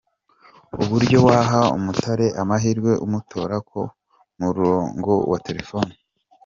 Uburyo 0.81 1.17
waha 1.27 1.61
Umutare 1.77 2.25
amahirwe 2.41 2.91
umutora 3.05 3.55
ku 3.69 3.79
murongo 4.41 5.11
wa 5.31 5.39
Telefone. 5.47 5.93